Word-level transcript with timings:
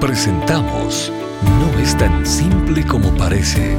Presentamos 0.00 1.10
No 1.42 1.80
es 1.80 1.96
tan 1.96 2.26
simple 2.26 2.86
como 2.86 3.10
parece. 3.16 3.76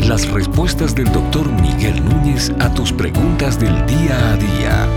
Las 0.00 0.28
respuestas 0.28 0.96
del 0.96 1.10
doctor 1.12 1.48
Miguel 1.62 2.04
Núñez 2.04 2.50
a 2.58 2.74
tus 2.74 2.92
preguntas 2.92 3.58
del 3.58 3.86
día 3.86 4.32
a 4.32 4.36
día. 4.36 4.88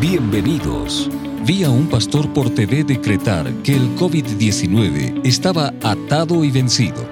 Bienvenidos. 0.00 1.08
Vi 1.46 1.62
a 1.62 1.70
un 1.70 1.88
pastor 1.88 2.32
por 2.32 2.50
TV 2.50 2.82
decretar 2.82 3.48
que 3.62 3.76
el 3.76 3.94
COVID-19 3.96 5.20
estaba 5.24 5.72
atado 5.84 6.42
y 6.42 6.50
vencido. 6.50 7.06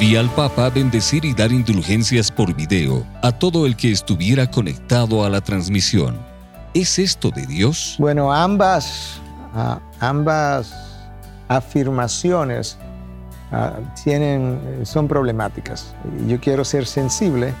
Vi 0.00 0.16
al 0.16 0.30
Papa 0.30 0.70
bendecir 0.70 1.26
y 1.26 1.34
dar 1.34 1.52
indulgencias 1.52 2.32
por 2.32 2.54
video 2.54 3.04
a 3.22 3.32
todo 3.32 3.66
el 3.66 3.76
que 3.76 3.92
estuviera 3.92 4.50
conectado 4.50 5.26
a 5.26 5.28
la 5.28 5.42
transmisión. 5.42 6.18
¿Es 6.72 6.98
esto 6.98 7.30
de 7.30 7.46
Dios? 7.46 7.96
Bueno, 7.98 8.32
ambas, 8.32 9.20
ah, 9.54 9.78
ambas 10.00 10.87
afirmaciones 11.48 12.78
ah, 13.50 13.72
tienen, 14.02 14.60
son 14.84 15.08
problemáticas. 15.08 15.94
Yo 16.26 16.38
quiero 16.40 16.64
ser 16.64 16.86
sensible. 16.86 17.52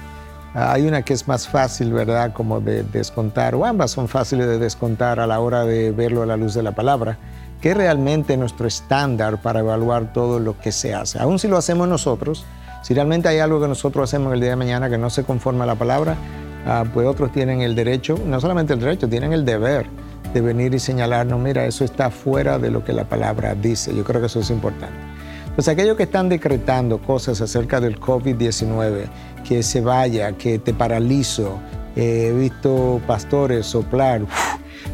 Ah, 0.54 0.72
hay 0.72 0.86
una 0.86 1.02
que 1.02 1.14
es 1.14 1.26
más 1.26 1.48
fácil, 1.48 1.92
¿verdad? 1.92 2.32
Como 2.32 2.60
de 2.60 2.82
descontar, 2.84 3.54
o 3.54 3.64
ambas 3.64 3.90
son 3.90 4.08
fáciles 4.08 4.46
de 4.46 4.58
descontar 4.58 5.20
a 5.20 5.26
la 5.26 5.40
hora 5.40 5.64
de 5.64 5.90
verlo 5.90 6.22
a 6.22 6.26
la 6.26 6.36
luz 6.36 6.54
de 6.54 6.62
la 6.62 6.72
palabra, 6.72 7.18
que 7.60 7.70
es 7.70 7.76
realmente 7.76 8.36
nuestro 8.36 8.68
estándar 8.68 9.42
para 9.42 9.60
evaluar 9.60 10.12
todo 10.12 10.38
lo 10.38 10.58
que 10.58 10.72
se 10.72 10.94
hace. 10.94 11.18
Aún 11.18 11.38
si 11.38 11.48
lo 11.48 11.56
hacemos 11.56 11.88
nosotros, 11.88 12.44
si 12.82 12.94
realmente 12.94 13.28
hay 13.28 13.40
algo 13.40 13.60
que 13.60 13.68
nosotros 13.68 14.08
hacemos 14.08 14.32
el 14.32 14.40
día 14.40 14.50
de 14.50 14.56
mañana 14.56 14.88
que 14.88 14.98
no 14.98 15.10
se 15.10 15.24
conforma 15.24 15.64
a 15.64 15.66
la 15.66 15.74
palabra, 15.74 16.16
ah, 16.66 16.84
pues 16.92 17.06
otros 17.06 17.32
tienen 17.32 17.60
el 17.60 17.74
derecho, 17.74 18.18
no 18.24 18.40
solamente 18.40 18.72
el 18.72 18.80
derecho, 18.80 19.08
tienen 19.08 19.32
el 19.32 19.44
deber 19.44 19.86
de 20.38 20.42
venir 20.42 20.72
y 20.72 20.78
señalarnos, 20.78 21.40
mira, 21.40 21.66
eso 21.66 21.84
está 21.84 22.10
fuera 22.10 22.60
de 22.60 22.70
lo 22.70 22.84
que 22.84 22.92
la 22.92 23.08
palabra 23.08 23.56
dice. 23.56 23.92
Yo 23.94 24.04
creo 24.04 24.20
que 24.20 24.28
eso 24.28 24.38
es 24.38 24.50
importante. 24.50 24.94
Pues 25.56 25.66
aquellos 25.66 25.96
que 25.96 26.04
están 26.04 26.28
decretando 26.28 26.98
cosas 26.98 27.40
acerca 27.40 27.80
del 27.80 27.98
COVID-19, 27.98 29.06
que 29.42 29.64
se 29.64 29.80
vaya, 29.80 30.30
que 30.32 30.60
te 30.60 30.72
paralizo, 30.72 31.58
he 31.96 32.32
visto 32.32 33.00
pastores 33.04 33.66
soplar, 33.66 34.20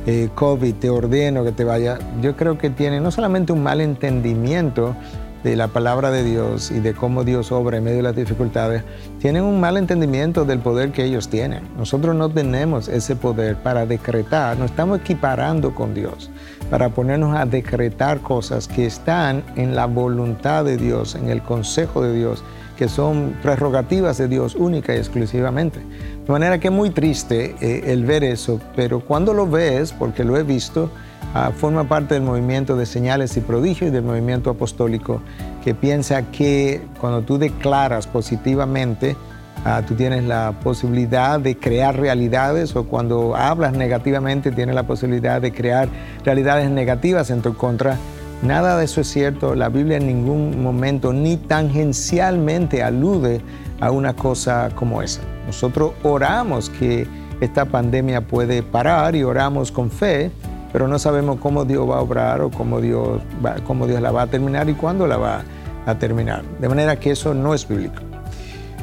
eh, 0.07 0.31
COVID, 0.35 0.75
te 0.77 0.89
ordeno 0.89 1.45
que 1.45 1.53
te 1.53 1.65
vaya, 1.65 1.99
yo 2.23 2.35
creo 2.35 2.57
que 2.57 2.71
tienen 2.71 3.03
no 3.03 3.11
solamente 3.11 3.53
un 3.53 3.63
mal 3.63 3.83
entendimiento, 3.83 4.97
de 5.45 5.57
la 5.57 5.69
palabra 5.69 6.11
de 6.11 6.25
Dios 6.25 6.71
y 6.71 6.81
de 6.81 6.95
cómo 6.95 7.23
Dios 7.23 7.53
obra 7.53 7.77
en 7.77 7.85
medio 7.85 7.99
de 7.99 8.03
las 8.03 8.17
dificultades, 8.17 8.83
tienen 9.21 9.45
un 9.45 9.61
mal 9.61 9.77
entendimiento 9.77 10.47
del 10.47 10.59
poder 10.59 10.91
que 10.91 11.05
ellos 11.05 11.29
tienen. 11.29 11.63
Nosotros 11.77 12.17
no 12.17 12.31
tenemos 12.31 12.89
ese 12.89 13.15
poder 13.15 13.57
para 13.57 13.85
decretar, 13.85 14.59
nos 14.59 14.71
estamos 14.71 15.01
equiparando 15.01 15.75
con 15.75 15.93
Dios, 15.93 16.31
para 16.71 16.89
ponernos 16.89 17.37
a 17.37 17.45
decretar 17.45 18.21
cosas 18.21 18.67
que 18.67 18.87
están 18.87 19.45
en 19.55 19.77
la 19.77 19.85
voluntad 19.85 20.65
de 20.65 20.79
Dios, 20.79 21.15
en 21.15 21.29
el 21.29 21.43
consejo 21.43 22.03
de 22.03 22.15
Dios, 22.15 22.43
que 22.77 22.89
son 22.89 23.35
prerrogativas 23.43 24.19
de 24.19 24.29
Dios 24.29 24.55
única 24.55 24.95
y 24.95 24.99
exclusivamente. 24.99 25.81
De 26.27 26.33
manera 26.33 26.59
que 26.59 26.69
es 26.69 26.75
muy 26.75 26.91
triste 26.91 27.55
eh, 27.61 27.93
el 27.93 28.05
ver 28.05 28.25
eso, 28.25 28.61
pero 28.75 29.01
cuando 29.01 29.35
lo 29.35 29.47
ves, 29.47 29.93
porque 29.93 30.25
lo 30.25 30.37
he 30.37 30.43
visto, 30.43 30.91
Ah, 31.37 31.51
forma 31.51 31.83
parte 31.89 32.15
del 32.15 32.23
movimiento 32.23 32.77
de 32.77 32.87
señales 32.87 33.37
y 33.37 33.41
prodigios 33.41 33.89
y 33.89 33.93
del 33.93 34.05
movimiento 34.05 34.51
apostólico 34.51 35.21
que 35.65 35.75
piensa 35.75 36.31
que 36.31 36.81
cuando 37.01 37.23
tú 37.23 37.39
declaras 37.39 38.07
positivamente, 38.07 39.17
ah, 39.65 39.83
tú 39.85 39.97
tienes 39.97 40.23
la 40.23 40.55
posibilidad 40.63 41.41
de 41.41 41.57
crear 41.57 41.99
realidades 41.99 42.77
o 42.77 42.85
cuando 42.85 43.35
hablas 43.35 43.73
negativamente 43.73 44.53
tienes 44.53 44.77
la 44.77 44.85
posibilidad 44.85 45.41
de 45.41 45.53
crear 45.53 45.89
realidades 46.25 46.71
negativas 46.71 47.31
en 47.31 47.43
tu 47.43 47.57
contra. 47.57 47.99
Nada 48.45 48.77
de 48.77 48.85
eso 48.85 49.01
es 49.01 49.09
cierto. 49.09 49.55
La 49.55 49.69
Biblia 49.69 49.97
en 49.97 50.07
ningún 50.07 50.63
momento 50.63 51.13
ni 51.13 51.37
tangencialmente 51.37 52.83
alude 52.83 53.41
a 53.81 53.91
una 53.91 54.15
cosa 54.15 54.71
como 54.75 55.03
esa. 55.03 55.23
Nosotros 55.47 55.93
oramos 56.03 56.71
que 56.71 57.07
esta 57.41 57.65
pandemia 57.65 58.21
puede 58.21 58.63
parar 58.63 59.17
y 59.17 59.25
oramos 59.25 59.73
con 59.73 59.91
fe 59.91 60.31
pero 60.75 60.89
no 60.89 60.99
sabemos 60.99 61.39
cómo 61.39 61.65
Dios 61.65 61.89
va 61.89 61.99
a 61.99 62.01
obrar 62.01 62.41
o 62.41 62.51
cómo 62.51 62.81
Dios, 62.81 63.23
cómo 63.65 63.87
Dios 63.87 64.03
la 64.03 64.11
va 64.11 64.23
a 64.23 64.27
terminar 64.27 64.69
y 64.69 64.75
cuándo 64.75 65.07
la 65.07 65.17
va 65.17 65.45
a 65.87 65.95
terminar. 66.01 66.43
De 66.59 66.69
manera 66.69 66.99
que 66.99 67.13
eso 67.13 67.33
no 67.33 67.55
es 67.55 67.69
bíblico. 67.69 68.03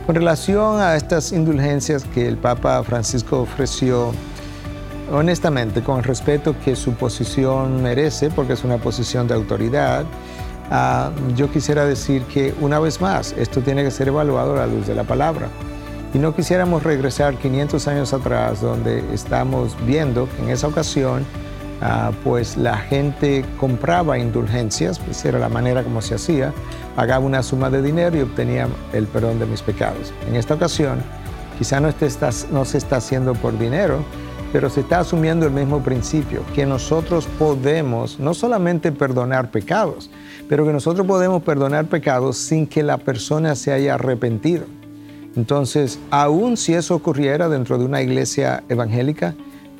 Con 0.06 0.16
relación 0.16 0.80
a 0.80 0.96
estas 0.96 1.34
indulgencias 1.34 2.06
que 2.06 2.30
el 2.30 2.38
Papa 2.38 2.82
Francisco 2.84 3.42
ofreció, 3.42 4.14
honestamente, 5.12 5.82
con 5.82 6.00
el 6.00 6.04
respeto 6.04 6.56
que 6.64 6.76
su 6.76 6.94
posición 6.94 7.82
merece, 7.84 8.30
porque 8.30 8.54
es 8.54 8.64
una 8.64 8.78
posición 8.78 9.28
de 9.28 9.34
autoridad, 9.34 10.06
ah, 10.70 11.12
yo 11.36 11.52
quisiera 11.52 11.86
decir 11.86 12.24
que 12.24 12.54
una 12.62 12.80
vez 12.80 13.02
más, 13.02 13.34
esto 13.34 13.62
tiene 13.62 13.84
que 13.84 13.92
ser 13.92 14.08
evaluado 14.08 14.54
a 14.54 14.66
la 14.66 14.68
luz 14.68 14.88
de 14.88 14.96
la 14.96 15.04
palabra. 15.04 15.48
Y 16.14 16.20
no 16.20 16.36
quisiéramos 16.36 16.84
regresar 16.84 17.36
500 17.36 17.88
años 17.88 18.14
atrás, 18.14 18.62
donde 18.62 19.04
estamos 19.14 19.76
viendo 19.86 20.28
que 20.30 20.44
en 20.44 20.50
esa 20.50 20.68
ocasión 20.68 21.26
Ah, 21.84 22.12
pues 22.24 22.58
la 22.58 22.78
gente 22.78 23.44
compraba 23.60 24.20
indulgencias, 24.20 25.00
pues 25.00 25.26
era 25.26 25.40
la 25.40 25.50
manera 25.50 25.84
como 25.84 26.00
se 26.04 26.14
hacía, 26.14 26.54
pagaba 26.96 27.26
una 27.26 27.42
suma 27.42 27.72
de 27.72 27.82
dinero 27.82 28.16
y 28.18 28.22
obtenía 28.22 28.68
el 28.94 29.08
perdón 29.08 29.40
de 29.40 29.48
mis 29.48 29.64
pecados. 29.64 30.14
En 30.28 30.36
esta 30.36 30.54
ocasión, 30.54 31.02
quizá 31.58 31.80
no, 31.80 31.90
no 32.52 32.66
se 32.66 32.78
está 32.78 32.98
haciendo 32.98 33.34
por 33.34 33.58
dinero, 33.58 34.04
pero 34.52 34.70
se 34.70 34.82
está 34.82 35.00
asumiendo 35.00 35.46
el 35.46 35.52
mismo 35.52 35.82
principio, 35.82 36.44
que 36.54 36.66
nosotros 36.66 37.28
podemos 37.40 38.20
no 38.20 38.34
solamente 38.34 38.92
perdonar 38.92 39.52
pecados, 39.52 40.10
pero 40.50 40.66
que 40.66 40.74
nosotros 40.74 41.08
podemos 41.08 41.44
perdonar 41.44 41.86
pecados 41.86 42.38
sin 42.38 42.68
que 42.68 42.84
la 42.84 42.98
persona 42.98 43.56
se 43.56 43.72
haya 43.72 43.96
arrepentido. 43.96 44.66
Entonces, 45.36 46.00
aun 46.10 46.58
si 46.58 46.74
eso 46.74 46.96
ocurriera 46.96 47.48
dentro 47.48 47.78
de 47.78 47.86
una 47.86 48.02
iglesia 48.02 48.64
evangélica, 48.68 49.34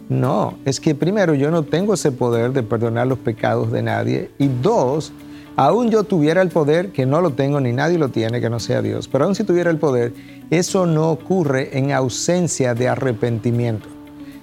no, 0.08 0.56
es 0.66 0.80
que 0.80 0.96
primero 0.96 1.34
yo 1.36 1.52
no 1.52 1.64
tengo 1.64 1.94
ese 1.94 2.12
poder 2.12 2.54
de 2.54 2.64
perdonar 2.64 3.08
los 3.08 3.20
pecados 3.20 3.72
de 3.72 3.82
nadie 3.82 4.32
y 4.38 4.48
dos, 4.48 5.12
aún 5.56 5.90
yo 5.90 6.04
tuviera 6.04 6.42
el 6.42 6.50
poder, 6.50 6.92
que 6.92 7.06
no 7.06 7.22
lo 7.22 7.32
tengo 7.32 7.60
ni 7.60 7.74
nadie 7.74 7.98
lo 7.98 8.10
tiene, 8.10 8.40
que 8.40 8.50
no 8.50 8.60
sea 8.60 8.82
Dios, 8.82 9.08
pero 9.08 9.26
aún 9.26 9.36
si 9.36 9.44
tuviera 9.44 9.70
el 9.70 9.78
poder, 9.78 10.14
eso 10.50 10.86
no 10.86 11.12
ocurre 11.12 11.78
en 11.78 11.92
ausencia 11.92 12.74
de 12.74 12.90
arrepentimiento. 12.90 14.01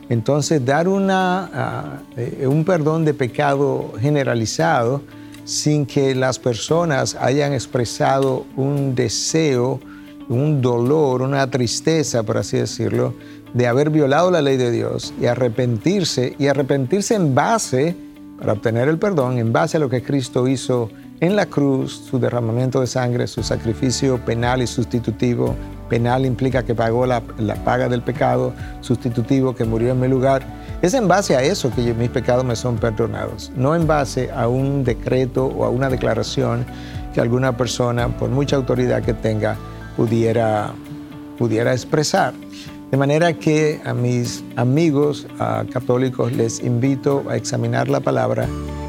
Entonces, 0.08 0.64
dar 0.64 0.88
una, 0.88 1.50
ah, 1.52 1.98
eh, 2.16 2.46
un 2.46 2.64
perdón 2.64 3.04
de 3.04 3.14
pecado 3.14 3.92
generalizado 4.00 5.02
sin 5.44 5.86
que 5.86 6.14
las 6.14 6.38
personas 6.38 7.14
hayan 7.14 7.52
expresado 7.52 8.46
un 8.56 8.94
deseo, 8.94 9.80
un 10.28 10.60
dolor, 10.60 11.22
una 11.22 11.50
tristeza, 11.50 12.22
por 12.22 12.38
así 12.38 12.58
decirlo, 12.58 13.14
de 13.54 13.66
haber 13.66 13.90
violado 13.90 14.30
la 14.30 14.42
ley 14.42 14.56
de 14.56 14.70
Dios 14.70 15.14
y 15.20 15.26
arrepentirse, 15.26 16.34
y 16.38 16.46
arrepentirse 16.48 17.14
en 17.14 17.34
base, 17.34 17.96
para 18.38 18.52
obtener 18.52 18.88
el 18.88 18.98
perdón, 18.98 19.38
en 19.38 19.52
base 19.52 19.78
a 19.78 19.80
lo 19.80 19.88
que 19.88 20.02
Cristo 20.02 20.46
hizo 20.48 20.90
en 21.20 21.36
la 21.36 21.46
cruz, 21.46 22.04
su 22.08 22.18
derramamiento 22.18 22.80
de 22.80 22.86
sangre, 22.86 23.26
su 23.26 23.42
sacrificio 23.42 24.18
penal 24.24 24.62
y 24.62 24.66
sustitutivo. 24.66 25.54
Penal 25.88 26.26
implica 26.26 26.62
que 26.62 26.74
pagó 26.74 27.06
la, 27.06 27.20
paga 27.64 27.88
del 27.88 28.02
pecado, 28.02 28.52
sustitutivo 28.82 29.54
que 29.54 29.64
murió 29.64 29.92
en 29.92 30.00
mi 30.00 30.08
lugar. 30.08 30.42
Es 30.82 30.94
en 30.94 31.08
base 31.08 31.34
a 31.34 31.42
eso 31.42 31.72
que 31.74 31.92
mis 31.94 32.10
pecados 32.10 32.44
me 32.44 32.54
son 32.54 32.76
perdonados, 32.76 33.50
no 33.56 33.74
en 33.74 33.86
base 33.86 34.30
a 34.30 34.46
un 34.46 34.84
decreto 34.84 35.46
o 35.46 35.64
a 35.64 35.70
una 35.70 35.88
declaración 35.88 36.64
que 37.14 37.20
alguna 37.20 37.56
persona, 37.56 38.08
por 38.16 38.28
mucha 38.30 38.56
autoridad 38.56 39.02
que 39.02 39.14
tenga, 39.14 39.56
pudiera, 39.96 40.72
pudiera 41.36 41.72
expresar. 41.72 42.34
De 42.90 42.96
manera 42.96 43.32
que 43.32 43.80
a 43.84 43.92
mis 43.92 44.44
amigos 44.56 45.26
católicos 45.72 46.32
les 46.32 46.62
invito 46.62 47.24
a 47.28 47.36
examinar 47.36 47.88
la 47.88 48.00
palabra 48.00 48.46